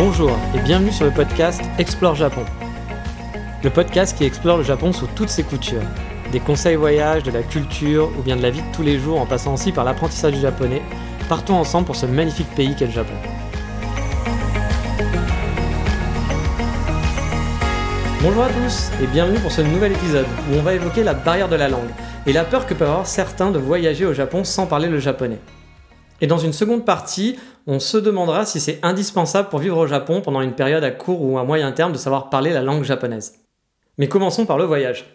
[0.00, 2.44] Bonjour et bienvenue sur le podcast Explore Japon.
[3.64, 5.82] Le podcast qui explore le Japon sous toutes ses coutures.
[6.30, 9.20] Des conseils voyage, de la culture ou bien de la vie de tous les jours
[9.20, 10.82] en passant aussi par l'apprentissage du japonais.
[11.28, 13.12] Partons ensemble pour ce magnifique pays qu'est le Japon.
[18.22, 21.48] Bonjour à tous et bienvenue pour ce nouvel épisode où on va évoquer la barrière
[21.48, 21.90] de la langue
[22.24, 25.40] et la peur que peuvent avoir certains de voyager au Japon sans parler le japonais.
[26.20, 30.20] Et dans une seconde partie, on se demandera si c'est indispensable pour vivre au Japon
[30.20, 33.34] pendant une période à court ou à moyen terme de savoir parler la langue japonaise.
[33.98, 35.12] Mais commençons par le voyage.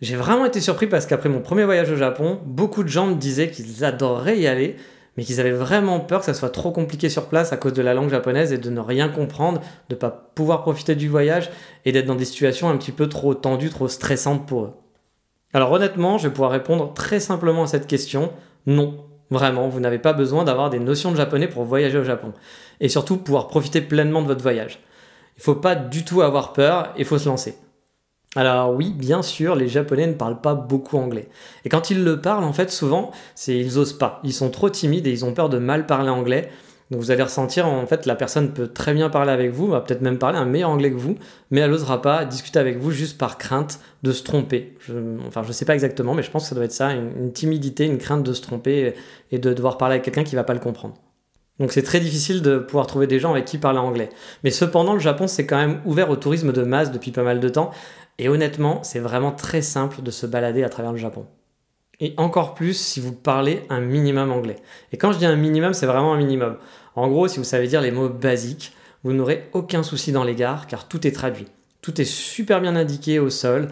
[0.00, 3.16] J'ai vraiment été surpris parce qu'après mon premier voyage au Japon, beaucoup de gens me
[3.16, 4.76] disaient qu'ils adoreraient y aller,
[5.16, 7.82] mais qu'ils avaient vraiment peur que ça soit trop compliqué sur place à cause de
[7.82, 11.50] la langue japonaise et de ne rien comprendre, de ne pas pouvoir profiter du voyage
[11.84, 14.72] et d'être dans des situations un petit peu trop tendues, trop stressantes pour eux.
[15.52, 18.32] Alors honnêtement, je vais pouvoir répondre très simplement à cette question.
[18.66, 22.32] Non, vraiment, vous n'avez pas besoin d'avoir des notions de japonais pour voyager au Japon.
[22.80, 24.80] Et surtout pouvoir profiter pleinement de votre voyage.
[25.36, 27.54] Il ne faut pas du tout avoir peur, il faut se lancer.
[28.36, 31.28] Alors oui, bien sûr, les Japonais ne parlent pas beaucoup anglais.
[31.64, 34.20] Et quand ils le parlent, en fait, souvent, c'est ils osent pas.
[34.22, 36.48] Ils sont trop timides et ils ont peur de mal parler anglais.
[36.90, 39.80] Donc vous allez ressentir, en fait, la personne peut très bien parler avec vous, va
[39.80, 41.16] peut-être même parler un meilleur anglais que vous,
[41.50, 44.76] mais elle n'osera pas discuter avec vous juste par crainte de se tromper.
[45.26, 47.86] Enfin, je sais pas exactement, mais je pense que ça doit être ça, une, timidité,
[47.86, 48.94] une crainte de se tromper
[49.30, 50.94] et de devoir parler avec quelqu'un qui va pas le comprendre.
[51.60, 54.08] Donc c'est très difficile de pouvoir trouver des gens avec qui parler anglais.
[54.42, 57.38] Mais cependant, le Japon, c'est quand même ouvert au tourisme de masse depuis pas mal
[57.38, 57.70] de temps.
[58.18, 61.26] Et honnêtement, c'est vraiment très simple de se balader à travers le Japon.
[62.00, 64.56] Et encore plus si vous parlez un minimum anglais.
[64.92, 66.56] Et quand je dis un minimum, c'est vraiment un minimum.
[66.96, 68.72] En gros, si vous savez dire les mots basiques,
[69.04, 71.46] vous n'aurez aucun souci dans les gares car tout est traduit.
[71.82, 73.68] Tout est super bien indiqué au sol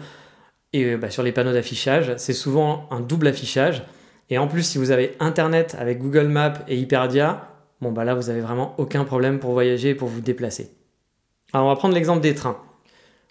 [0.73, 2.13] et bah, sur les panneaux d'affichage.
[2.17, 3.83] C'est souvent un double affichage.
[4.29, 7.49] Et en plus, si vous avez Internet avec Google Maps et Hyperdia,
[7.81, 10.71] bon bah là, vous avez vraiment aucun problème pour voyager et pour vous déplacer.
[11.51, 12.61] Alors on va prendre l'exemple des trains.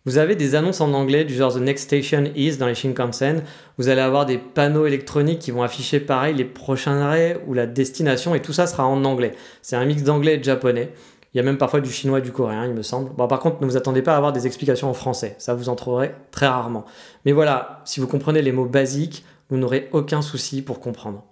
[0.08, 3.42] Vous avez des annonces en anglais du genre The Next Station Is dans les Shinkansen.
[3.76, 7.66] Vous allez avoir des panneaux électroniques qui vont afficher pareil les prochains arrêts ou la
[7.66, 9.34] destination et tout ça sera en anglais.
[9.60, 10.94] C'est un mix d'anglais et de japonais.
[11.34, 13.10] Il y a même parfois du chinois et du coréen, il me semble.
[13.18, 15.34] Bon, par contre, ne vous attendez pas à avoir des explications en français.
[15.36, 16.86] Ça, vous en trouverez très rarement.
[17.26, 21.22] Mais voilà, si vous comprenez les mots basiques, vous n'aurez aucun souci pour comprendre.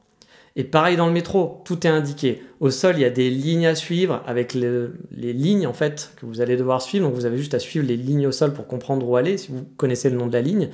[0.58, 2.42] Et pareil dans le métro, tout est indiqué.
[2.60, 6.24] Au sol, il y a des lignes à suivre avec les lignes en fait que
[6.24, 7.06] vous allez devoir suivre.
[7.06, 9.52] Donc vous avez juste à suivre les lignes au sol pour comprendre où aller si
[9.52, 10.70] vous connaissez le nom de la ligne.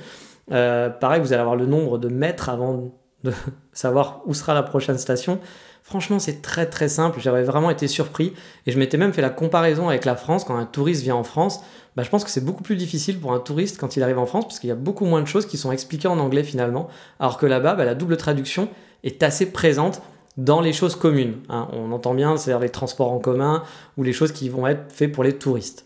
[0.51, 2.93] Euh, pareil, vous allez avoir le nombre de mètres avant
[3.25, 3.31] de
[3.73, 5.39] savoir où sera la prochaine station.
[5.83, 7.19] Franchement, c'est très très simple.
[7.19, 8.31] J'avais vraiment été surpris
[8.65, 11.25] et je m'étais même fait la comparaison avec la France quand un touriste vient en
[11.25, 11.59] France.
[11.97, 14.25] Bah, je pense que c'est beaucoup plus difficile pour un touriste quand il arrive en
[14.25, 16.87] France parce qu'il y a beaucoup moins de choses qui sont expliquées en anglais finalement.
[17.19, 18.69] Alors que là-bas, bah, la double traduction,
[19.03, 20.01] est assez présente
[20.37, 21.35] dans les choses communes.
[21.49, 21.67] Hein.
[21.71, 23.63] On entend bien, c'est-à-dire les transports en commun
[23.97, 25.85] ou les choses qui vont être faites pour les touristes.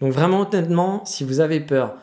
[0.00, 1.94] Donc vraiment honnêtement, si vous avez peur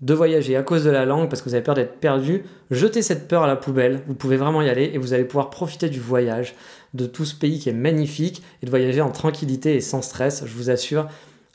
[0.00, 3.02] de voyager à cause de la langue, parce que vous avez peur d'être perdu, jetez
[3.02, 4.02] cette peur à la poubelle.
[4.08, 6.54] Vous pouvez vraiment y aller et vous allez pouvoir profiter du voyage,
[6.92, 10.42] de tout ce pays qui est magnifique et de voyager en tranquillité et sans stress,
[10.44, 11.08] je vous assure.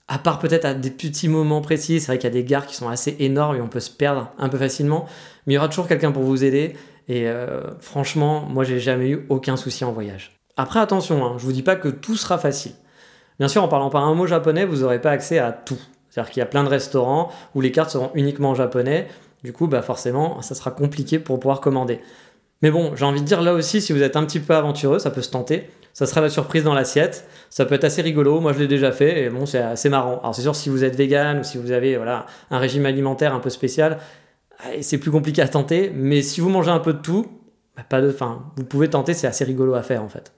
[0.08, 2.66] À part peut-être à des petits moments précis, c'est vrai qu'il y a des gares
[2.66, 5.06] qui sont assez énormes et on peut se perdre un peu facilement,
[5.46, 9.10] mais il y aura toujours quelqu'un pour vous aider et euh, franchement, moi, j'ai jamais
[9.10, 10.40] eu aucun souci en voyage.
[10.58, 12.74] Après, attention, hein, je vous dis pas que tout sera facile.
[13.40, 15.80] Bien sûr, en parlant pas un mot japonais, vous n'aurez pas accès à tout.
[16.10, 19.08] C'est-à-dire qu'il y a plein de restaurants où les cartes seront uniquement en japonais.
[19.44, 22.02] Du coup, bah forcément, ça sera compliqué pour pouvoir commander.
[22.64, 24.98] Mais bon, j'ai envie de dire là aussi, si vous êtes un petit peu aventureux,
[24.98, 25.70] ça peut se tenter.
[25.94, 27.28] Ça sera la surprise dans l'assiette.
[27.52, 28.40] Ça peut être assez rigolo.
[28.40, 30.20] Moi, je l'ai déjà fait et bon, c'est assez marrant.
[30.20, 33.36] Alors, c'est sûr, si vous êtes vegan ou si vous avez voilà, un régime alimentaire
[33.36, 34.00] un peu spécial,
[34.82, 37.28] c'est plus compliqué à tenter, mais si vous mangez un peu de tout,
[37.76, 40.34] bah, pas de, fin, vous pouvez tenter, c'est assez rigolo à faire en fait.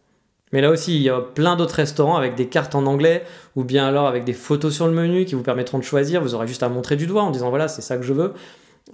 [0.52, 3.24] Mais là aussi, il y a plein d'autres restaurants avec des cartes en anglais,
[3.56, 6.22] ou bien alors avec des photos sur le menu qui vous permettront de choisir.
[6.22, 8.34] Vous aurez juste à montrer du doigt en disant voilà, c'est ça que je veux.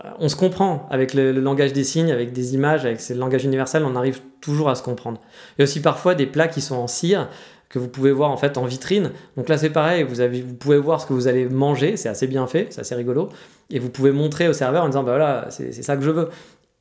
[0.04, 3.46] Euh, on se comprend avec le, langage des signes, avec des images, avec le langage
[3.46, 5.22] universel, on arrive toujours à se comprendre.
[5.58, 7.30] Il y a aussi parfois des plats qui sont en cire
[7.70, 9.12] que vous pouvez voir en fait en vitrine.
[9.38, 12.10] Donc là c'est pareil, vous, avez, vous pouvez voir ce que vous allez manger, c'est
[12.10, 13.30] assez bien fait, c'est assez rigolo,
[13.70, 16.30] et vous pouvez montrer au serveur en disant bah voilà c'est ça que je veux,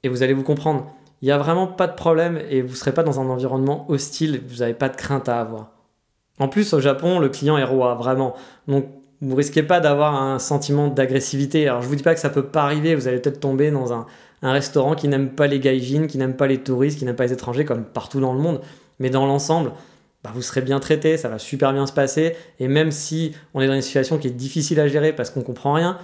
[0.02, 0.86] et vous allez vous comprendre.
[1.22, 3.86] il n'y a vraiment pas de problème et vous ne serez pas dans un environnement
[3.90, 5.70] hostile, vous n'avez pas de crainte à avoir.
[6.38, 8.34] En plus, au Japon, le client est roi, vraiment.
[8.66, 8.86] Donc,
[9.20, 11.68] vous risquez pas d'avoir un sentiment d'agressivité.
[11.68, 13.92] Alors, je vous dis pas que ça peut pas arriver, vous allez peut-être tomber dans
[13.92, 14.06] un,
[14.42, 17.32] restaurant qui n'aime pas les gaijins, qui n'aime pas les touristes, qui n'aime pas les
[17.32, 18.60] étrangers, comme partout dans le monde.
[18.98, 19.72] Mais dans l'ensemble,
[20.22, 22.36] bah, vous serez bien traité, ça va super bien se passer.
[22.60, 25.40] Et même si on est dans une situation qui est difficile à gérer parce qu'on
[25.40, 25.96] comprend rien,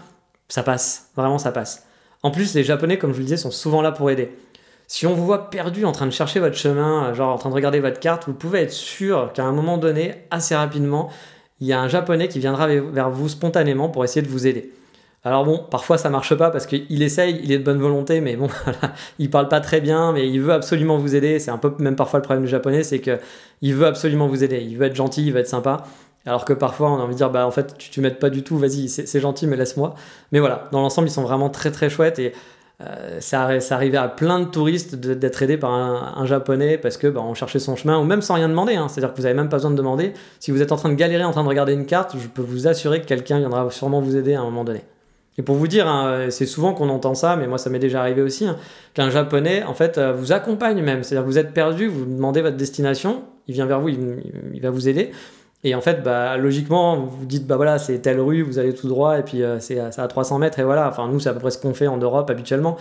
[0.52, 1.10] ça passe.
[1.16, 1.86] Vraiment, ça passe.
[2.22, 4.30] En plus, les Japonais, comme je vous le disais, sont souvent là pour aider.
[4.86, 7.54] Si on vous voit perdu en train de chercher votre chemin, genre en train de
[7.54, 11.10] regarder votre carte, vous pouvez être sûr qu'à un moment donné, assez rapidement,
[11.60, 14.72] il y a un japonais qui viendra vers vous spontanément pour essayer de vous aider.
[15.22, 18.36] Alors bon, parfois ça marche pas parce qu'il essaye, il est de bonne volonté, mais
[18.36, 18.48] bon,
[19.18, 21.38] il parle pas très bien, mais il veut absolument vous aider.
[21.38, 23.18] C'est un peu même parfois le problème du japonais, c'est que
[23.60, 25.84] il veut absolument vous aider, il veut être gentil, il veut être sympa.
[26.26, 28.30] Alors que parfois on a envie de dire bah en fait tu, tu m'aides pas
[28.30, 29.94] du tout, vas-y c'est gentil mais laisse-moi.
[30.32, 32.32] Mais voilà, dans l'ensemble ils sont vraiment très très chouettes et
[32.82, 37.08] euh, ça, ça, arrivait à plein de touristes d'être aidés par un, japonais parce que
[37.08, 38.74] bah, on cherchait son chemin ou même sans rien demander.
[38.74, 38.88] Hein.
[38.88, 40.14] C'est-à-dire que vous n'avez même pas besoin de demander.
[40.38, 42.42] Si vous êtes en train de galérer, en train de regarder une carte, je peux
[42.42, 44.82] vous assurer que quelqu'un viendra sûrement vous aider à un moment donné.
[45.36, 48.00] Et pour vous dire, hein, c'est souvent qu'on entend ça, mais moi ça m'est déjà
[48.00, 48.56] arrivé aussi, hein,
[48.94, 51.02] qu'un japonais en fait euh, vous accompagne même.
[51.02, 54.70] C'est-à-dire que vous êtes perdu, vous demandez votre destination, il vient vers vous, il va
[54.70, 55.12] vous aider.
[55.62, 58.88] Et en fait, bah, logiquement, vous dites, bah voilà, c'est telle rue, vous allez tout
[58.88, 60.88] droit, et puis euh, c'est à 300 mètres, et voilà.
[60.88, 62.76] Enfin, nous, c'est à peu près ce qu'on fait en Europe habituellement.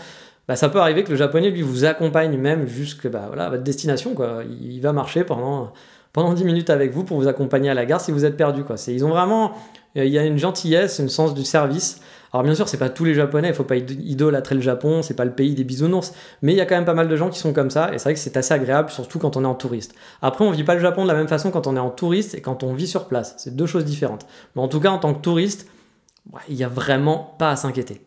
[0.47, 3.63] Bah, ça peut arriver que le japonais, lui, vous accompagne même jusqu'à bah, voilà, votre
[3.63, 4.43] destination, quoi.
[4.61, 5.73] Il, va marcher pendant,
[6.13, 8.63] pendant 10 minutes avec vous pour vous accompagner à la gare si vous êtes perdu,
[8.63, 8.77] quoi.
[8.87, 9.51] Ils ont vraiment,
[9.95, 12.01] il y a une gentillesse, une sens du service.
[12.33, 15.15] Alors bien sûr, c'est pas tous les Japonais, il faut pas idolâtrer le Japon, c'est
[15.15, 17.29] pas le pays des bisounours, mais il y a quand même pas mal de gens
[17.29, 19.47] qui sont comme ça, et c'est vrai que c'est assez agréable, surtout quand on est
[19.47, 19.95] en touriste.
[20.21, 22.35] Après, on vit pas le Japon de la même façon quand on est en touriste
[22.35, 24.27] et quand on vit sur place, c'est deux choses différentes.
[24.55, 25.67] Mais en tout cas, en tant que touriste,
[26.47, 28.01] il n'y a vraiment pas à s'inquiéter.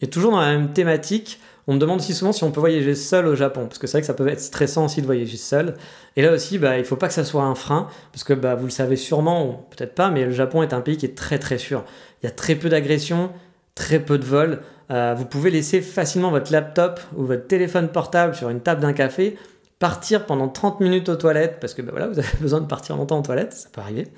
[0.00, 2.94] Et toujours dans la même thématique, on me demande aussi souvent si on peut voyager
[2.94, 5.38] seul au Japon, parce que c'est vrai que ça peut être stressant aussi de voyager
[5.38, 5.76] seul.
[6.16, 8.54] Et là aussi, bah, il faut pas que ça soit un frein, parce que bah,
[8.54, 11.38] vous le savez sûrement, peut-être pas, mais le Japon est un pays qui est très
[11.38, 11.84] très sûr.
[12.24, 13.28] Il y a très peu d'agressions,
[13.74, 14.62] très peu de vols.
[14.90, 18.94] Euh, vous pouvez laisser facilement votre laptop ou votre téléphone portable sur une table d'un
[18.94, 19.36] café,
[19.78, 22.96] partir pendant 30 minutes aux toilettes, parce que bah, voilà, vous avez besoin de partir
[22.96, 24.08] longtemps aux toilettes, ça peut arriver,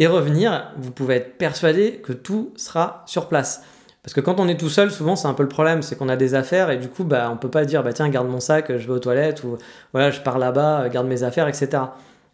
[0.00, 3.62] et revenir, vous pouvez être persuadé que tout sera sur place.
[4.02, 6.08] Parce que quand on est tout seul, souvent c'est un peu le problème, c'est qu'on
[6.08, 8.40] a des affaires et du coup bah, on peut pas dire bah tiens garde mon
[8.40, 9.56] sac, je vais aux toilettes ou
[9.92, 11.82] voilà je pars là-bas, garde mes affaires, etc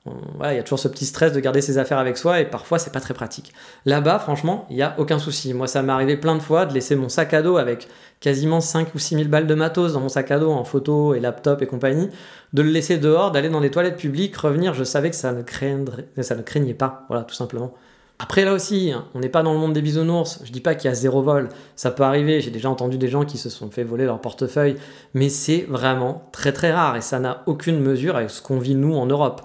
[0.06, 2.78] il y a toujours ce petit stress de garder ses affaires avec soi et parfois
[2.78, 3.52] c'est pas très pratique.
[3.86, 5.54] Là-bas, franchement, il n'y a aucun souci.
[5.54, 7.88] Moi, ça m'est arrivé plein de fois de laisser mon sac à dos avec
[8.18, 11.14] quasiment 5 ou 6 000 balles de matos dans mon sac à dos en photo
[11.14, 12.08] et laptop et compagnie,
[12.52, 15.42] de le laisser dehors, d'aller dans des toilettes publiques, revenir, je savais que ça ne,
[16.22, 17.72] ça ne craignait pas, voilà, tout simplement.
[18.18, 20.40] Après, là aussi, hein, on n'est pas dans le monde des bisounours.
[20.44, 21.48] Je dis pas qu'il y a zéro vol.
[21.74, 22.40] Ça peut arriver.
[22.40, 24.76] J'ai déjà entendu des gens qui se sont fait voler leur portefeuille.
[25.12, 28.76] Mais c'est vraiment très très rare et ça n'a aucune mesure avec ce qu'on vit
[28.76, 29.42] nous en Europe.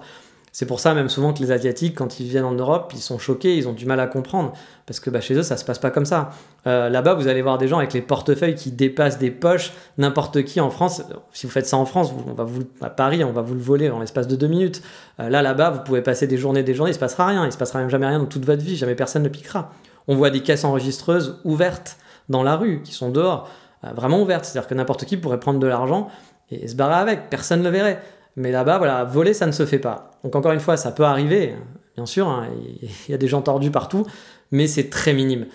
[0.58, 3.16] C'est pour ça même souvent que les Asiatiques, quand ils viennent en Europe, ils sont
[3.20, 4.52] choqués, ils ont du mal à comprendre,
[4.86, 6.30] parce que bah, chez eux, ça se passe pas comme ça.
[6.66, 10.42] Euh, là-bas, vous allez voir des gens avec les portefeuilles qui dépassent des poches, n'importe
[10.42, 11.00] qui en France.
[11.32, 13.60] Si vous faites ça en France, on va vous, à Paris, on va vous le
[13.60, 14.82] voler en l'espace de deux minutes.
[15.20, 17.52] Euh, là, là-bas, vous pouvez passer des journées, des journées, il se passera rien, il
[17.52, 19.70] se passera même jamais rien dans toute votre vie, jamais personne ne piquera.
[20.08, 21.98] On voit des caisses enregistreuses ouvertes
[22.30, 23.48] dans la rue, qui sont dehors,
[23.84, 26.08] euh, vraiment ouvertes, c'est-à-dire que n'importe qui pourrait prendre de l'argent
[26.50, 28.02] et se barrer avec, personne ne le verrait.
[28.38, 30.12] Mais là-bas, voilà, voler, ça ne se fait pas.
[30.22, 31.56] Donc encore une fois, ça peut arriver,
[31.96, 32.46] bien sûr, hein,
[32.80, 34.06] il y a des gens tordus partout,
[34.52, 35.46] mais c'est très minime.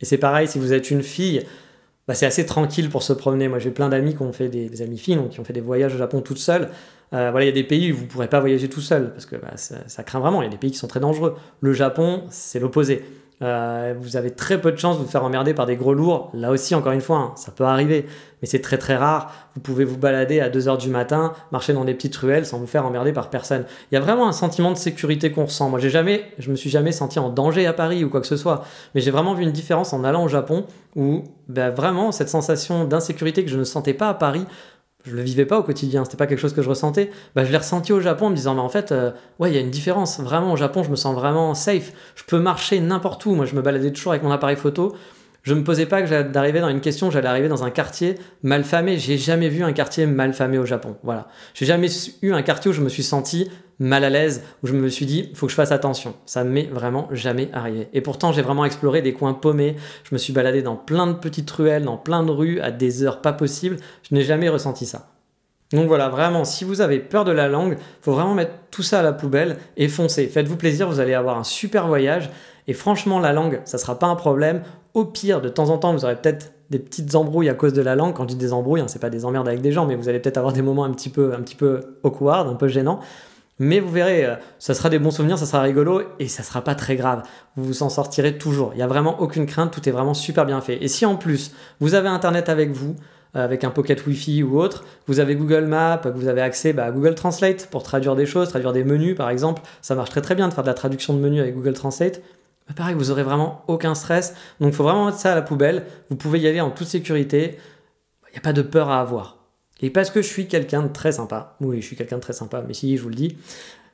[0.00, 1.44] Et c'est pareil, si vous êtes une fille,
[2.08, 3.46] bah, c'est assez tranquille pour se promener.
[3.46, 5.94] Moi, j'ai plein d'amis qui ont fait des, amis filles, qui ont fait des voyages
[5.94, 6.70] au Japon toutes seules.
[7.12, 9.12] Euh, voilà, il y a des pays où vous ne pourrez pas voyager tout seul,
[9.12, 10.42] parce que bah, ça, craint vraiment.
[10.42, 11.36] Il y a des pays qui sont très dangereux.
[11.60, 13.04] Le Japon, c'est l'opposé.
[13.40, 16.30] Euh, vous avez très peu de chances de vous faire emmerder par des gros lourds.
[16.34, 18.06] Là aussi, encore une fois, hein, ça peut arriver,
[18.42, 19.32] mais c'est très très rare.
[19.54, 22.66] Vous pouvez vous balader à 2h du matin, marcher dans des petites ruelles sans vous
[22.66, 23.64] faire emmerder par personne.
[23.90, 25.70] Il y a vraiment un sentiment de sécurité qu'on ressent.
[25.70, 28.26] Moi, j'ai jamais, je me suis jamais senti en danger à Paris ou quoi que
[28.26, 28.64] ce soit,
[28.94, 30.66] mais j'ai vraiment vu une différence en allant au Japon
[30.96, 34.46] où ben, vraiment cette sensation d'insécurité que je ne sentais pas à Paris,
[35.04, 37.10] je le vivais pas au quotidien, c'était pas quelque chose que je ressentais.
[37.34, 39.54] Bah, je l'ai ressenti au Japon en me disant, mais en fait, euh, ouais, il
[39.54, 40.20] y a une différence.
[40.20, 41.92] Vraiment, au Japon, je me sens vraiment safe.
[42.16, 43.34] Je peux marcher n'importe où.
[43.34, 44.94] Moi, je me baladais toujours avec mon appareil photo.
[45.42, 48.64] Je me posais pas que d'arriver dans une question, j'allais arriver dans un quartier mal
[48.64, 48.98] famé.
[48.98, 50.96] J'ai jamais vu un quartier mal famé au Japon.
[51.02, 51.28] Voilà.
[51.54, 51.88] J'ai jamais
[52.22, 55.06] eu un quartier où je me suis senti mal à l'aise, où je me suis
[55.06, 56.14] dit, faut que je fasse attention.
[56.26, 57.88] Ça m'est vraiment jamais arrivé.
[57.92, 59.76] Et pourtant, j'ai vraiment exploré des coins paumés.
[60.04, 63.04] Je me suis baladé dans plein de petites ruelles, dans plein de rues, à des
[63.04, 63.76] heures pas possibles.
[64.08, 65.08] Je n'ai jamais ressenti ça.
[65.72, 69.00] Donc voilà, vraiment, si vous avez peur de la langue, faut vraiment mettre tout ça
[69.00, 70.26] à la poubelle et foncer.
[70.26, 72.30] Faites-vous plaisir, vous allez avoir un super voyage.
[72.68, 74.62] Et franchement, la langue, ça sera pas un problème.
[74.94, 77.82] Au pire, de temps en temps, vous aurez peut-être des petites embrouilles à cause de
[77.82, 78.14] la langue.
[78.14, 80.08] Quand je dis des embrouilles, hein, c'est pas des emmerdes avec des gens, mais vous
[80.08, 83.00] allez peut-être avoir des moments un petit peu, un petit peu awkward, un peu gênants.
[83.58, 86.62] Mais vous verrez, euh, ça sera des bons souvenirs, ça sera rigolo et ça sera
[86.62, 87.22] pas très grave.
[87.56, 88.70] Vous vous en sortirez toujours.
[88.74, 90.82] Il n'y a vraiment aucune crainte, tout est vraiment super bien fait.
[90.82, 92.94] Et si en plus vous avez Internet avec vous,
[93.34, 96.84] euh, avec un pocket Wi-Fi ou autre, vous avez Google Maps, vous avez accès bah,
[96.84, 100.22] à Google Translate pour traduire des choses, traduire des menus par exemple, ça marche très
[100.22, 102.22] très bien de faire de la traduction de menus avec Google Translate.
[102.68, 104.34] Bah, pareil, vous aurez vraiment aucun stress.
[104.60, 105.84] Donc il faut vraiment mettre ça à la poubelle.
[106.10, 107.58] Vous pouvez y aller en toute sécurité.
[108.28, 109.38] Il n'y a pas de peur à avoir.
[109.80, 112.32] Et parce que je suis quelqu'un de très sympa, oui, je suis quelqu'un de très
[112.32, 113.36] sympa, mais si, je vous le dis,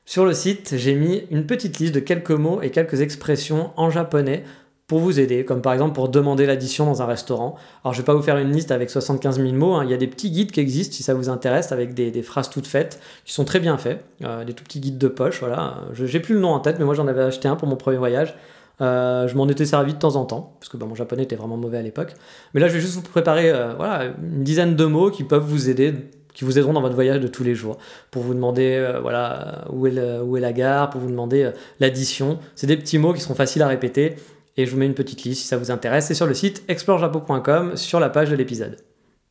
[0.06, 3.90] sur le site, j'ai mis une petite liste de quelques mots et quelques expressions en
[3.90, 4.44] japonais
[4.86, 7.56] pour vous aider, comme par exemple pour demander l'addition dans un restaurant.
[7.82, 9.84] Alors je vais pas vous faire une liste avec 75 000 mots, hein.
[9.84, 12.50] il y a des petits guides qui existent si ça vous intéresse, avec des, phrases
[12.50, 15.84] toutes faites, qui sont très bien faits, euh, des tout petits guides de poche, voilà.
[15.94, 17.76] Je J'ai plus le nom en tête, mais moi j'en avais acheté un pour mon
[17.76, 18.34] premier voyage.
[18.80, 21.56] Euh, je m'en étais servi de temps en temps, parce que mon japonais était vraiment
[21.56, 22.14] mauvais à l'époque.
[22.52, 25.70] Mais là, je vais juste vous préparer euh, une dizaine de mots qui peuvent vous
[25.70, 25.94] aider,
[26.34, 27.78] qui vous aideront dans votre voyage de tous les jours.
[28.10, 31.50] Pour vous demander euh, voilà, où, est la gare, pour vous demander
[31.80, 32.38] l'addition.
[32.56, 34.16] C'est des petits mots qui seront faciles à répéter.
[34.56, 36.06] Et je vous mets une petite liste si ça vous intéresse.
[36.06, 38.76] C'est sur le site explorejapo.com, sur la page de l'épisode.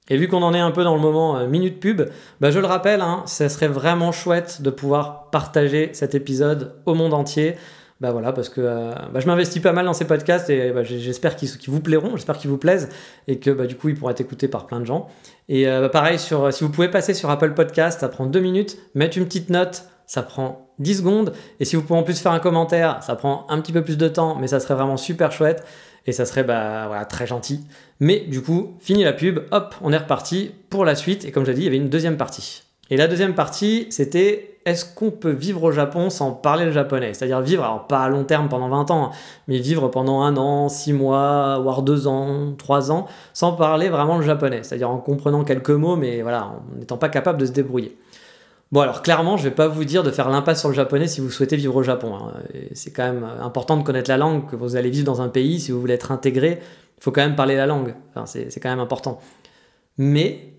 [0.09, 2.01] Et vu qu'on en est un peu dans le moment minute pub,
[2.41, 7.13] bah je le rappelle, hein, serait vraiment chouette de pouvoir partager cet épisode au monde
[7.13, 7.55] entier.
[8.03, 10.83] Bah voilà, parce que euh, bah je m'investis pas mal dans ces podcasts et bah,
[10.83, 12.89] j'espère qu'ils vous plairont, j'espère qu'ils vous plaisent
[13.29, 15.07] et que bah, du coup ils pourront être écoutés par plein de gens.
[15.47, 18.77] Et euh, pareil, sur, si vous pouvez passer sur Apple Podcast, ça prend deux minutes,
[18.93, 21.31] mettre une petite note, ça prend 10 secondes.
[21.61, 23.97] Et si vous pouvez en plus faire un commentaire, ça prend un petit peu plus
[23.97, 25.63] de temps, mais ça serait vraiment super chouette
[26.05, 27.61] et ça serait bah, très gentil.
[28.01, 31.23] Mais du coup, fini la pub, hop, on est reparti pour la suite.
[31.23, 32.63] Et comme je l'ai dit, il y avait une deuxième partie.
[32.89, 37.13] Et la deuxième partie, c'était est-ce qu'on peut vivre au Japon sans parler le japonais?
[37.13, 39.11] C'est-à-dire vivre, alors pas à long terme pendant 20 ans,
[39.47, 44.17] mais vivre pendant un an, six mois, voire deux ans, trois ans, sans parler vraiment
[44.17, 44.63] le japonais.
[44.63, 47.97] C'est-à-dire en comprenant quelques mots, mais voilà, en n'étant pas capable de se débrouiller.
[48.71, 51.21] Bon alors clairement, je vais pas vous dire de faire l'impasse sur le japonais si
[51.21, 52.15] vous souhaitez vivre au Japon.
[52.15, 52.33] Hein.
[52.73, 55.59] C'est quand même important de connaître la langue, que vous allez vivre dans un pays,
[55.59, 56.59] si vous voulez être intégré,
[56.97, 57.93] il faut quand même parler la langue.
[58.25, 59.19] c'est quand même important.
[59.97, 60.53] Mais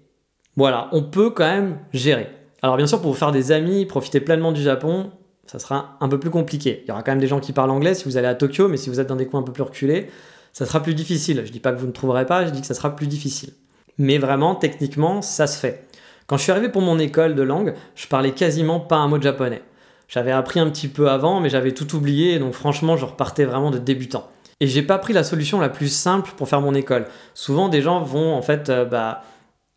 [0.56, 2.28] voilà, on peut quand même gérer.
[2.64, 5.10] Alors bien sûr, pour vous faire des amis, profiter pleinement du Japon,
[5.44, 6.82] ça sera un peu plus compliqué.
[6.82, 8.68] Il y aura quand même des gens qui parlent anglais si vous allez à Tokyo,
[8.68, 10.08] mais si vous êtes dans des coins un peu plus reculés,
[10.54, 11.42] ça sera plus difficile.
[11.44, 13.50] Je dis pas que vous ne trouverez pas, je dis que ça sera plus difficile.
[13.98, 15.86] Mais vraiment, techniquement, ça se fait.
[16.26, 19.18] Quand je suis arrivé pour mon école de langue, je parlais quasiment pas un mot
[19.18, 19.60] de japonais.
[20.08, 23.72] J'avais appris un petit peu avant, mais j'avais tout oublié, donc franchement, je repartais vraiment
[23.72, 24.30] de débutant.
[24.60, 27.08] Et j'ai pas pris la solution la plus simple pour faire mon école.
[27.34, 29.20] Souvent, des gens vont en fait, euh, bah,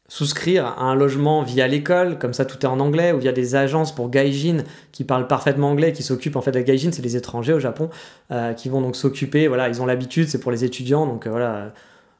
[0.07, 3.55] souscrire à un logement via l'école, comme ça tout est en anglais, ou via des
[3.55, 7.17] agences pour gaijin qui parlent parfaitement anglais, qui s'occupent en fait de gaijin, c'est les
[7.17, 7.89] étrangers au Japon,
[8.31, 11.29] euh, qui vont donc s'occuper, voilà, ils ont l'habitude, c'est pour les étudiants, donc euh,
[11.29, 11.73] voilà,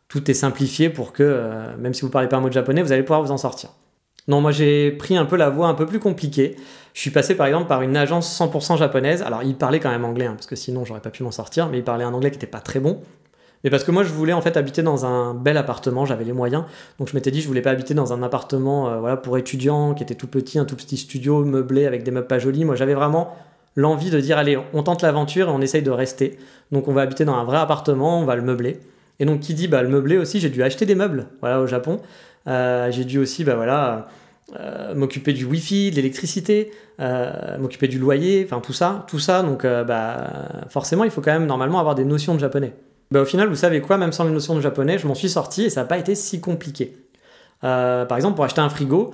[0.10, 2.82] tout est simplifié pour que, euh, même si vous parlez pas un mot de japonais,
[2.82, 3.70] vous allez pouvoir vous en sortir.
[4.28, 6.58] Non, moi j'ai pris un peu la voie un peu plus compliquée.
[6.94, 9.22] Je suis passé par exemple par une agence 100% japonaise.
[9.22, 11.70] Alors ils parlaient quand même anglais, hein, parce que sinon j'aurais pas pu m'en sortir,
[11.70, 13.02] mais ils parlaient un anglais qui n'était pas très bon.
[13.64, 16.34] Mais parce que moi, je voulais en fait habiter dans un bel appartement, j'avais les
[16.34, 16.64] moyens.
[17.00, 19.94] Donc je m'étais dit, je voulais pas habiter dans un appartement euh, voilà, pour étudiants
[19.94, 22.66] qui était tout petit, un tout petit studio meublé avec des meubles pas jolis.
[22.66, 23.36] Moi, j'avais vraiment
[23.76, 26.38] l'envie de dire, allez, on tente l'aventure et on essaye de rester.
[26.72, 28.80] Donc on va habiter dans un vrai appartement, on va le meubler.
[29.20, 31.68] Et donc qui dit bah, le meubler aussi, j'ai dû acheter des meubles voilà, au
[31.68, 32.00] Japon.
[32.48, 34.08] Euh, j'ai dû aussi bah, voilà,
[34.60, 36.72] euh, m'occuper du wifi, de l'électricité,
[37.60, 39.06] m'occuper du loyer, enfin tout ça.
[39.08, 40.32] Tout ça, donc bah,
[40.70, 42.74] forcément, il faut quand même normalement avoir des notions de japonais.
[43.12, 45.30] Bah, au final, vous savez quoi, même sans les notions de japonais, je m'en suis
[45.30, 46.96] sorti et ça n'a pas été si compliqué.
[47.64, 49.14] Euh, par exemple, pour acheter un frigo,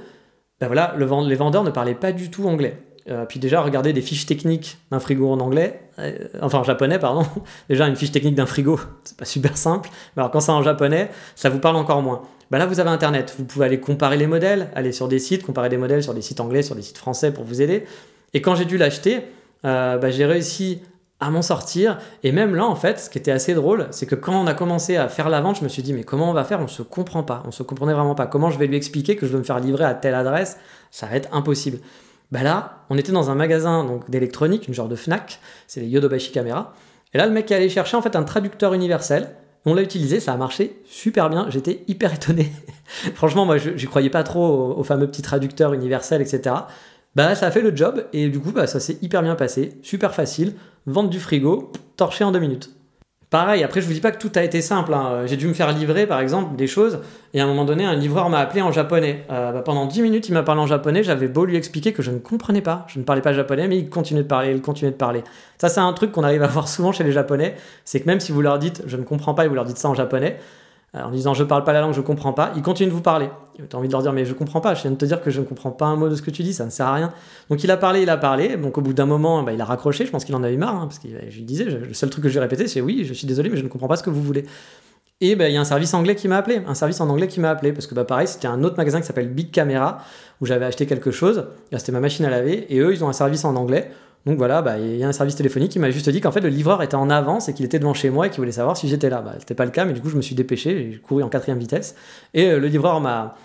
[0.59, 2.77] ben voilà, le les vendeurs ne parlaient pas du tout anglais.
[3.09, 6.99] Euh, puis déjà, regardez des fiches techniques d'un frigo en anglais, euh, enfin en japonais,
[6.99, 7.25] pardon.
[7.69, 9.89] déjà, une fiche technique d'un frigo, c'est pas super simple.
[10.15, 12.23] Mais alors quand c'est en japonais, ça vous parle encore moins.
[12.49, 13.35] Ben là, vous avez Internet.
[13.37, 16.21] Vous pouvez aller comparer les modèles, aller sur des sites, comparer des modèles sur des
[16.21, 17.85] sites anglais, sur des sites français pour vous aider.
[18.33, 19.21] Et quand j'ai dû l'acheter,
[19.63, 20.81] ben, j'ai réussi
[21.23, 21.97] à m'en sortir.
[22.23, 24.53] Et même là, en fait, ce qui était assez drôle, c'est que quand on a
[24.53, 26.59] commencé à faire la vente, je me suis dit, mais comment on va faire?
[26.59, 27.43] On se comprend pas.
[27.47, 28.27] On se comprenait vraiment pas.
[28.27, 30.57] Comment je vais lui expliquer que je veux me faire livrer à telle adresse?
[30.91, 31.79] Ça va être impossible.
[32.31, 35.87] Bah là, on était dans un magasin donc d'électronique, une genre de Fnac, c'est les
[35.87, 36.73] Yodobashi Camera.
[37.13, 39.29] Et là, le mec est allé chercher en fait un traducteur universel.
[39.65, 41.45] On l'a utilisé, ça a marché super bien.
[41.49, 42.51] J'étais hyper étonné.
[43.15, 46.55] Franchement, moi, je, croyais pas trop au, fameux petit traducteur universel, etc.
[47.15, 49.77] Bah, ça a fait le job et du coup, bah, ça s'est hyper bien passé,
[49.83, 50.53] super facile
[50.85, 52.69] vente du frigo, torché en deux minutes.
[53.33, 54.93] Pareil, après je vous dis pas que tout a été simple.
[54.93, 55.23] Hein.
[55.25, 56.99] J'ai dû me faire livrer par exemple des choses
[57.33, 59.25] et à un moment donné un livreur m'a appelé en japonais.
[59.31, 62.03] Euh, bah, pendant 10 minutes il m'a parlé en japonais, j'avais beau lui expliquer que
[62.03, 64.61] je ne comprenais pas, je ne parlais pas japonais mais il continuait de parler, il
[64.61, 65.23] continuait de parler.
[65.57, 68.19] Ça c'est un truc qu'on arrive à voir souvent chez les japonais, c'est que même
[68.19, 70.37] si vous leur dites je ne comprends pas et vous leur dites ça en japonais,
[70.93, 73.29] en disant je parle pas la langue, je comprends pas, ils continuent de vous parler.
[73.55, 75.21] Tu as envie de leur dire mais je comprends pas, je viens de te dire
[75.21, 76.87] que je ne comprends pas un mot de ce que tu dis, ça ne sert
[76.87, 77.11] à rien.
[77.49, 79.65] Donc il a parlé, il a parlé, donc au bout d'un moment bah, il a
[79.65, 81.93] raccroché, je pense qu'il en a eu marre, hein, parce que je lui disais, le
[81.93, 83.95] seul truc que j'ai répété c'est oui, je suis désolé mais je ne comprends pas
[83.95, 84.45] ce que vous voulez.
[85.21, 87.27] Et bah, il y a un service anglais qui m'a appelé, un service en anglais
[87.27, 89.99] qui m'a appelé, parce que bah, pareil, c'était un autre magasin qui s'appelle Big Camera,
[90.41, 93.13] où j'avais acheté quelque chose, c'était ma machine à laver, et eux, ils ont un
[93.13, 93.89] service en anglais.
[94.25, 96.39] Donc voilà, bah, il y a un service téléphonique qui m'a juste dit qu'en fait
[96.39, 98.77] le livreur était en avance et qu'il était devant chez moi et qu'il voulait savoir
[98.77, 99.21] si j'étais là.
[99.21, 101.29] Bah, c'était pas le cas, mais du coup je me suis dépêché, j'ai couru en
[101.29, 101.95] quatrième vitesse.
[102.33, 103.35] Et euh, le livreur m'a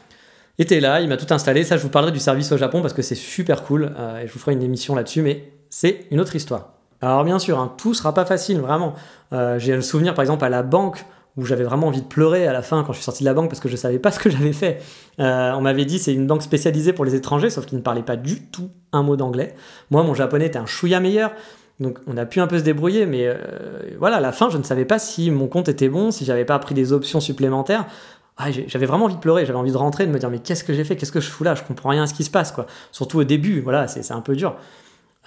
[0.58, 1.64] été là, il m'a tout installé.
[1.64, 4.28] Ça, je vous parlerai du service au Japon parce que c'est super cool euh, et
[4.28, 6.74] je vous ferai une émission là-dessus, mais c'est une autre histoire.
[7.00, 8.94] Alors bien sûr, hein, tout sera pas facile, vraiment.
[9.32, 11.04] Euh, j'ai le souvenir par exemple à la banque
[11.38, 13.32] où j'avais vraiment envie de pleurer à la fin quand je suis sorti de la
[13.32, 14.82] banque parce que je savais pas ce que j'avais fait.
[15.20, 18.02] Euh, on m'avait dit c'est une banque spécialisée pour les étrangers, sauf qu'ils ne parlaient
[18.02, 19.54] pas du tout un mot d'anglais.
[19.90, 21.30] Moi, mon japonais était un chouïa meilleur.
[21.78, 23.36] Donc on a pu un peu se débrouiller, mais euh,
[24.00, 26.44] voilà, à la fin, je ne savais pas si mon compte était bon, si j'avais
[26.44, 27.86] pas appris des options supplémentaires.
[28.36, 30.64] Ah, j'avais vraiment envie de pleurer, j'avais envie de rentrer, de me dire mais qu'est-ce
[30.64, 32.30] que j'ai fait, qu'est-ce que je fous là, je comprends rien à ce qui se
[32.30, 32.66] passe quoi.
[32.90, 34.56] Surtout au début, voilà, c'est un peu dur.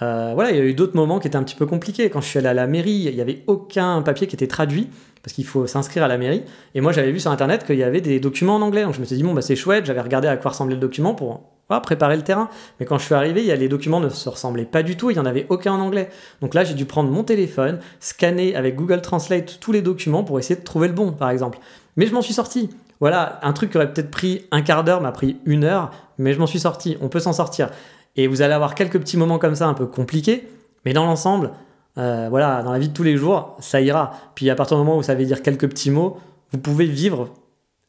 [0.02, 2.10] Euh, voilà, il y a eu d'autres moments qui étaient un petit peu compliqués.
[2.10, 4.88] Quand je suis allé à la mairie, il n'y avait aucun papier qui était traduit
[5.22, 6.42] parce qu'il faut s'inscrire à la mairie.
[6.74, 8.82] Et moi, j'avais vu sur internet qu'il y avait des documents en anglais.
[8.82, 9.86] Donc je me suis dit, bon, bah, c'est chouette.
[9.86, 11.42] J'avais regardé à quoi ressemblait le document pour
[11.80, 12.48] préparer le terrain.
[12.78, 14.96] Mais quand je suis arrivé, il y a, les documents ne se ressemblaient pas du
[14.96, 15.10] tout.
[15.10, 16.10] Il n'y en avait aucun en anglais.
[16.40, 20.38] Donc là, j'ai dû prendre mon téléphone, scanner avec Google Translate tous les documents pour
[20.38, 21.58] essayer de trouver le bon, par exemple.
[21.96, 22.70] Mais je m'en suis sorti.
[23.00, 26.32] Voilà, un truc qui aurait peut-être pris un quart d'heure m'a pris une heure, mais
[26.32, 26.96] je m'en suis sorti.
[27.00, 27.70] On peut s'en sortir.
[28.16, 30.48] Et vous allez avoir quelques petits moments comme ça un peu compliqués,
[30.84, 31.50] mais dans l'ensemble,
[31.98, 34.12] euh, voilà, dans la vie de tous les jours, ça ira.
[34.34, 36.18] Puis à partir du moment où vous savez dire quelques petits mots,
[36.50, 37.30] vous pouvez vivre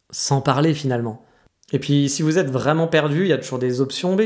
[0.10, 1.24] sans parler finalement.
[1.72, 4.22] Et puis si vous êtes vraiment perdu, il y a toujours des options B.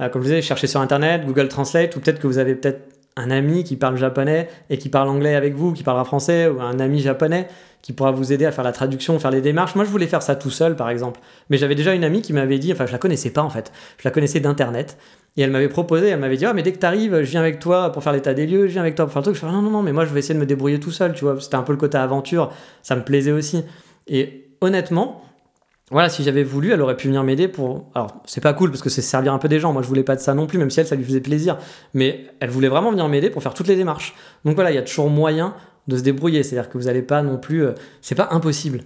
[0.00, 2.54] Euh, comme je vous disais, cherchez sur Internet, Google Translate, ou peut-être que vous avez
[2.54, 6.48] peut-être un ami qui parle japonais et qui parle anglais avec vous, qui parlera français,
[6.48, 7.48] ou un ami japonais
[7.82, 9.74] qui pourra vous aider à faire la traduction, faire les démarches.
[9.74, 11.20] Moi, je voulais faire ça tout seul, par exemple.
[11.48, 13.72] Mais j'avais déjà une amie qui m'avait dit, enfin, je la connaissais pas en fait,
[13.98, 14.98] je la connaissais d'Internet.
[15.36, 17.40] Et elle m'avait proposé, elle m'avait dit, ah, mais dès que tu arrives, je viens
[17.40, 19.36] avec toi pour faire l'état des lieux, je viens avec toi pour faire le truc.
[19.36, 21.14] Je fais, non, non, non, mais moi, je vais essayer de me débrouiller tout seul,
[21.14, 21.40] tu vois.
[21.40, 22.50] C'était un peu le côté aventure,
[22.82, 23.64] ça me plaisait aussi.
[24.08, 25.22] Et honnêtement,
[25.92, 27.90] voilà, si j'avais voulu, elle aurait pu venir m'aider pour.
[27.96, 29.72] Alors, c'est pas cool parce que c'est servir un peu des gens.
[29.72, 31.58] Moi, je voulais pas de ça non plus, même si elle, ça lui faisait plaisir.
[31.94, 34.14] Mais elle voulait vraiment venir m'aider pour faire toutes les démarches.
[34.44, 35.54] Donc voilà, il y a toujours moyen
[35.88, 36.42] de se débrouiller.
[36.42, 37.64] C'est-à-dire que vous n'allez pas non plus.
[37.64, 38.82] Euh, c'est pas impossible.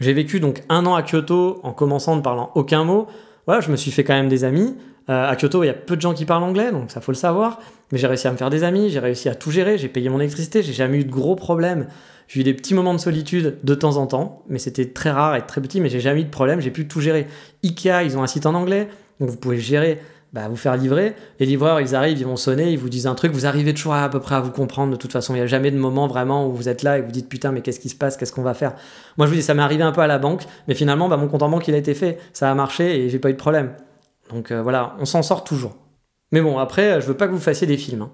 [0.00, 3.08] J'ai vécu donc un an à Kyoto en commençant ne parlant aucun mot.
[3.46, 4.76] Voilà, je me suis fait quand même des amis.
[5.10, 7.12] Euh, à Kyoto, il y a peu de gens qui parlent anglais, donc ça faut
[7.12, 7.58] le savoir.
[7.90, 10.08] Mais j'ai réussi à me faire des amis, j'ai réussi à tout gérer, j'ai payé
[10.10, 11.86] mon électricité, j'ai jamais eu de gros problèmes.
[12.28, 15.34] J'ai eu des petits moments de solitude de temps en temps, mais c'était très rare
[15.34, 17.26] et très petit, mais j'ai jamais eu de problème, j'ai pu tout gérer.
[17.64, 19.98] Ikea, ils ont un site en anglais, donc vous pouvez gérer,
[20.32, 21.14] bah, vous faire livrer.
[21.40, 23.94] Les livreurs, ils arrivent, ils vont sonner, ils vous disent un truc, vous arrivez toujours
[23.94, 24.92] à, peu près à vous comprendre.
[24.92, 27.02] De toute façon, il n'y a jamais de moment vraiment où vous êtes là et
[27.02, 28.74] vous dites putain, mais qu'est-ce qui se passe, qu'est-ce qu'on va faire?
[29.16, 31.16] Moi, je vous dis, ça m'est arrivé un peu à la banque, mais finalement, bah,
[31.16, 33.34] mon compte en banque, il a été fait, ça a marché et j'ai pas eu
[33.34, 33.72] de problème.
[34.30, 35.76] Donc euh, voilà, on s'en sort toujours.
[36.32, 38.02] Mais bon, après, je veux pas que vous fassiez des films.
[38.02, 38.10] Hein.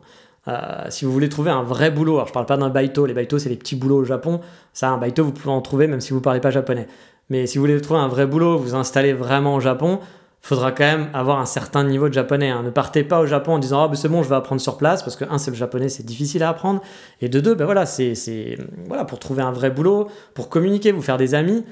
[0.46, 3.14] Euh, si vous voulez trouver un vrai boulot, alors je parle pas d'un baito, les
[3.14, 4.40] baito c'est les petits boulots au Japon,
[4.74, 6.86] ça un baito vous pouvez en trouver même si vous parlez pas japonais.
[7.30, 10.00] Mais si vous voulez trouver un vrai boulot, vous installez vraiment au Japon,
[10.46, 12.50] faudra quand même avoir un certain niveau de japonais.
[12.50, 12.62] Hein.
[12.62, 14.76] Ne partez pas au Japon en disant ah ben c'est bon je vais apprendre sur
[14.76, 16.82] place parce que un c'est le japonais c'est difficile à apprendre
[17.22, 21.00] et de deux ben voilà c'est voilà pour trouver un vrai boulot, pour communiquer, vous
[21.00, 21.64] faire des amis,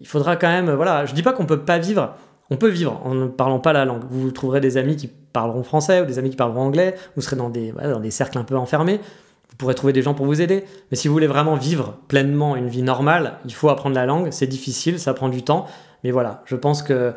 [0.00, 2.14] il faudra quand même voilà je dis pas qu'on peut pas vivre
[2.50, 4.02] on peut vivre en ne parlant pas la langue.
[4.08, 6.94] Vous trouverez des amis qui parleront français ou des amis qui parleront anglais.
[7.16, 9.00] Vous serez dans des, dans des cercles un peu enfermés.
[9.50, 10.64] Vous pourrez trouver des gens pour vous aider.
[10.90, 14.28] Mais si vous voulez vraiment vivre pleinement une vie normale, il faut apprendre la langue.
[14.30, 15.66] C'est difficile, ça prend du temps.
[16.04, 17.14] Mais voilà, je pense que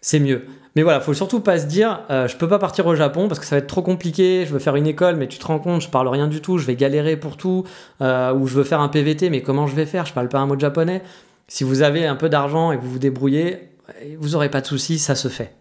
[0.00, 0.44] c'est mieux.
[0.76, 3.40] Mais voilà, faut surtout pas se dire, euh, je peux pas partir au Japon parce
[3.40, 4.44] que ça va être trop compliqué.
[4.46, 6.58] Je veux faire une école, mais tu te rends compte, je parle rien du tout,
[6.58, 7.64] je vais galérer pour tout.
[8.00, 10.06] Euh, ou je veux faire un PVT, mais comment je vais faire?
[10.06, 11.02] Je parle pas un mot de japonais.
[11.48, 13.70] Si vous avez un peu d'argent et que vous vous débrouillez,
[14.18, 15.52] vous n'aurez pas de soucis, ça se fait.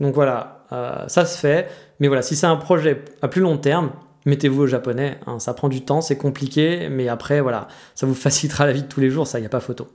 [0.00, 1.68] Donc voilà, euh, ça se fait.
[2.00, 3.90] Mais voilà, si c'est un projet à plus long terme,
[4.24, 5.18] mettez-vous au japonais.
[5.26, 5.38] Hein.
[5.38, 8.88] ça prend du temps, c'est compliqué, mais après, voilà, ça vous facilitera la vie de
[8.88, 9.88] tous les jours, ça, n'y a pas photo.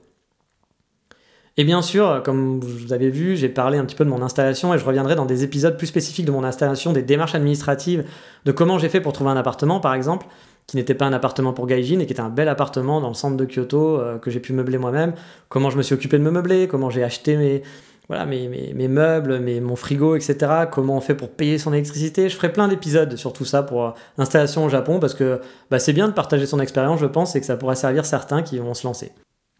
[1.58, 4.72] Et bien sûr, comme vous avez vu, j'ai parlé un petit peu de mon installation
[4.72, 8.04] et je reviendrai dans des épisodes plus spécifiques de mon installation, des démarches administratives,
[8.44, 10.26] de comment j'ai fait pour trouver un appartement par exemple,
[10.66, 13.14] qui n'était pas un appartement pour Gaijin et qui était un bel appartement dans le
[13.14, 15.12] centre de Kyoto euh, que j'ai pu meubler moi-même,
[15.50, 17.62] comment je me suis occupé de me meubler, comment j'ai acheté mes,
[18.08, 20.66] voilà, mes, meubles, mes, mon frigo, etc.
[20.70, 22.28] Comment on fait pour payer son électricité.
[22.28, 25.92] Je ferai plein d'épisodes sur tout ça pour l'installation au Japon parce que bah, c'est
[25.92, 28.74] bien de partager son expérience, je pense, et que ça pourrait servir certains qui vont
[28.74, 29.12] se lancer.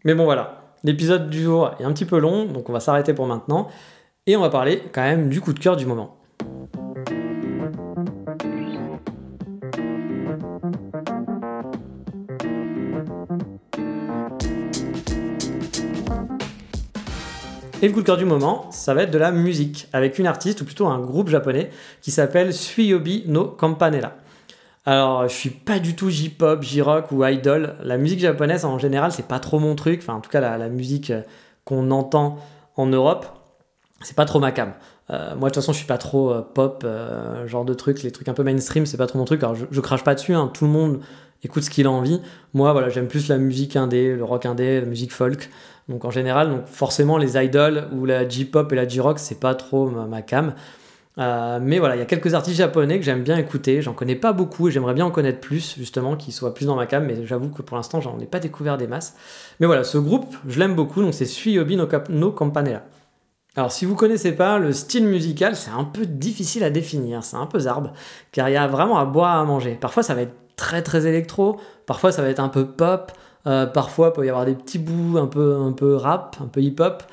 [0.05, 0.62] Mais bon, voilà.
[0.85, 3.69] L'épisode du jour est un petit peu long, donc on va s'arrêter pour maintenant.
[4.27, 6.17] Et on va parler quand même du coup de cœur du moment.
[17.81, 20.27] Et le coup de cœur du moment, ça va être de la musique, avec une
[20.27, 21.69] artiste, ou plutôt un groupe japonais,
[22.01, 24.17] qui s'appelle Suiyobi no Campanella.
[24.85, 27.75] Alors, je suis pas du tout J-pop, J-rock ou idol.
[27.83, 30.01] La musique japonaise, en général, c'est pas trop mon truc.
[30.01, 31.21] Enfin, en tout cas, la, musique euh,
[31.63, 32.37] qu'on entend
[32.75, 33.25] en Europe,
[34.01, 34.73] c'est pas trop ma cam.
[35.09, 36.85] Euh, moi, de toute façon, je suis pas trop euh, pop,
[37.45, 39.41] genre de trucs, les trucs un peu mainstream, c'est pas trop mon truc.
[39.43, 40.51] Alors, je, je crache pas dessus, hein.
[40.53, 40.99] tout le monde
[41.43, 42.21] écoute ce qu'il a envie.
[42.53, 45.49] Moi, voilà, j'aime plus la musique indé, le rock indé, la musique folk.
[45.89, 49.53] Donc en général, donc forcément les idols ou la J-pop et la J-rock, c'est pas
[49.53, 50.53] trop ma, cam.
[51.19, 53.81] Euh, mais voilà, il y a quelques artistes japonais que j'aime bien écouter.
[53.81, 56.75] J'en connais pas beaucoup et j'aimerais bien en connaître plus, justement, qui soient plus dans
[56.75, 57.05] ma cam.
[57.05, 59.15] Mais j'avoue que pour l'instant, j'en ai pas découvert des masses.
[59.59, 61.01] Mais voilà, ce groupe, je l'aime beaucoup.
[61.01, 62.83] Donc c'est Suiyobi no, no Campanella.
[63.55, 67.37] Alors si vous connaissez pas le style musical, c'est un peu difficile à définir, c'est
[67.37, 67.91] un peu zarbe,
[68.31, 69.77] car il y a vraiment à boire à manger.
[69.79, 73.11] Parfois ça va être très très électro, parfois ça va être un peu pop,
[73.45, 76.47] euh, parfois, il peut y avoir des petits bouts un peu, un peu rap, un
[76.47, 77.03] peu hip-hop.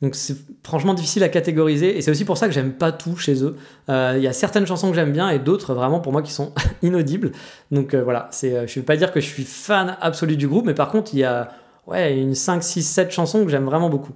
[0.00, 3.16] Donc c'est franchement difficile à catégoriser et c'est aussi pour ça que j'aime pas tout
[3.16, 3.56] chez eux.
[3.88, 6.32] Euh, il y a certaines chansons que j'aime bien et d'autres vraiment pour moi qui
[6.32, 7.32] sont inaudibles.
[7.72, 10.66] Donc euh, voilà, c'est, je vais pas dire que je suis fan absolu du groupe,
[10.66, 11.50] mais par contre il y a
[11.88, 14.12] ouais, une 5, 6, 7 chansons que j'aime vraiment beaucoup.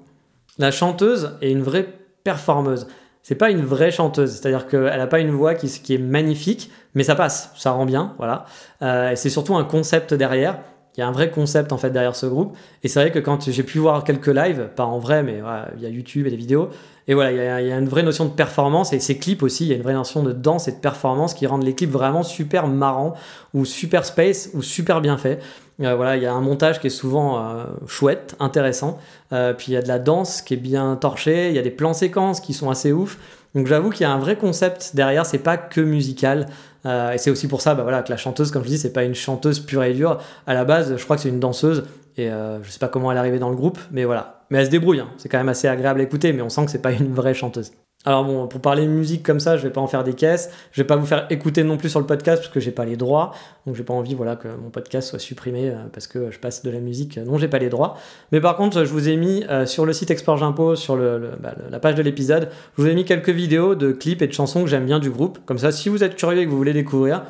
[0.58, 1.88] La chanteuse est une vraie
[2.22, 2.86] performeuse.
[3.24, 6.70] C'est pas une vraie chanteuse, c'est-à-dire qu'elle a pas une voix qui, qui, est magnifique,
[6.94, 8.46] mais ça passe, ça rend bien, voilà.
[8.80, 10.58] et c'est surtout un concept derrière.
[10.96, 12.56] Il y a un vrai concept en fait derrière ce groupe.
[12.82, 15.40] Et c'est vrai que quand j'ai pu voir quelques lives, pas en vrai, mais
[15.76, 16.68] il y a YouTube et des vidéos,
[17.08, 19.68] et voilà, il y, a, une vraie notion de performance et ces clips aussi, il
[19.70, 22.22] y a une vraie notion de danse et de performance qui rendent les clips vraiment
[22.22, 23.14] super marrants
[23.54, 25.42] ou super space ou super bien faits.
[25.80, 28.98] Euh, voilà, il y a un montage qui est souvent euh, chouette, intéressant.
[29.32, 31.62] Euh, puis il y a de la danse qui est bien torchée, il y a
[31.62, 33.18] des plans séquences qui sont assez ouf.
[33.56, 36.46] Donc j'avoue qu'il y a un vrai concept derrière, c'est pas que musical.
[36.84, 38.92] Euh, et c'est aussi pour ça bah, voilà, que la chanteuse, comme je dis, c'est
[38.92, 40.18] pas une chanteuse pure et dure.
[40.46, 41.84] À la base, je crois que c'est une danseuse.
[42.16, 44.44] Et euh, je sais pas comment elle est arrivée dans le groupe, mais voilà.
[44.50, 45.08] Mais elle se débrouille, hein.
[45.16, 47.32] c'est quand même assez agréable à écouter, mais on sent que c'est pas une vraie
[47.32, 47.72] chanteuse.
[48.04, 50.50] Alors bon, pour parler musique comme ça, je vais pas en faire des caisses.
[50.72, 52.84] Je vais pas vous faire écouter non plus sur le podcast parce que j'ai pas
[52.84, 53.32] les droits.
[53.66, 56.64] Donc j'ai pas envie voilà que mon podcast soit supprimé euh, parce que je passe
[56.64, 57.96] de la musique dont j'ai pas les droits.
[58.32, 60.38] Mais par contre, je vous ai mis euh, sur le site Export
[60.76, 64.26] sur bah, la page de l'épisode, je vous ai mis quelques vidéos de clips et
[64.26, 65.38] de chansons que j'aime bien du groupe.
[65.46, 67.22] Comme ça, si vous êtes curieux et que vous voulez découvrir,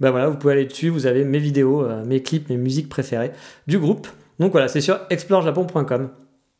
[0.00, 0.88] bah voilà, vous pouvez aller dessus.
[0.88, 3.32] Vous avez mes vidéos, euh, mes clips, mes musiques préférées
[3.66, 4.08] du groupe.
[4.38, 6.10] Donc voilà, c'est sur explorejapon.com.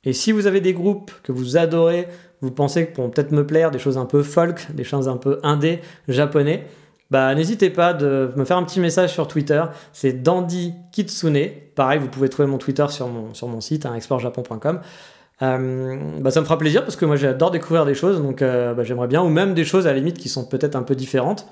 [0.05, 2.09] Et si vous avez des groupes que vous adorez,
[2.41, 5.17] vous pensez que pourront peut-être me plaire, des choses un peu folk, des choses un
[5.17, 6.67] peu indé, japonais,
[7.11, 11.49] bah n'hésitez pas de me faire un petit message sur Twitter, c'est Dandy Kitsune.
[11.75, 14.81] Pareil, vous pouvez trouver mon Twitter sur mon, sur mon site, hein, explorejapon.com.
[15.41, 18.75] Euh, bah, ça me fera plaisir parce que moi j'adore découvrir des choses, donc euh,
[18.75, 20.95] bah, j'aimerais bien, ou même des choses à la limite qui sont peut-être un peu
[20.95, 21.47] différentes.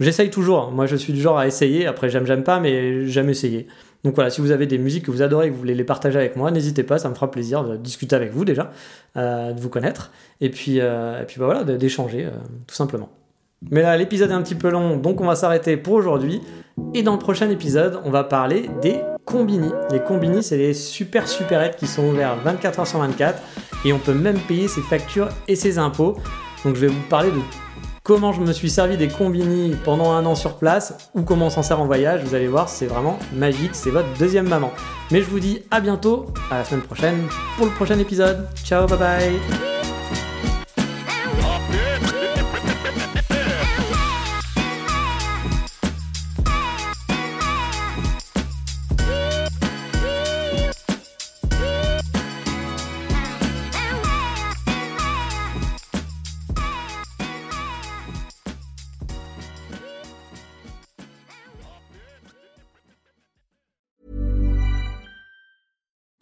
[0.00, 3.30] J'essaye toujours, moi je suis du genre à essayer, après j'aime, j'aime pas, mais j'aime
[3.30, 3.66] essayer.
[4.04, 5.84] Donc voilà, si vous avez des musiques que vous adorez et que vous voulez les
[5.84, 8.70] partager avec moi, n'hésitez pas, ça me fera plaisir de discuter avec vous déjà,
[9.16, 12.30] euh, de vous connaître, et puis, euh, et puis bah voilà, d'échanger, euh,
[12.66, 13.08] tout simplement.
[13.70, 16.40] Mais là, l'épisode est un petit peu long, donc on va s'arrêter pour aujourd'hui.
[16.94, 19.70] Et dans le prochain épisode, on va parler des combini.
[19.90, 23.42] Les combini, c'est les super supérettes qui sont ouverts 24 h sur 24,
[23.84, 26.16] et on peut même payer ses factures et ses impôts.
[26.64, 27.36] Donc je vais vous parler de
[28.08, 31.50] comment je me suis servi des combini pendant un an sur place ou comment on
[31.50, 32.24] s'en sert en voyage.
[32.24, 34.72] Vous allez voir, c'est vraiment magique, c'est votre deuxième maman.
[35.10, 37.18] Mais je vous dis à bientôt, à la semaine prochaine
[37.58, 38.48] pour le prochain épisode.
[38.64, 39.77] Ciao, bye bye